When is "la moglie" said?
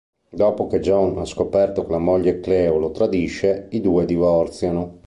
1.91-2.39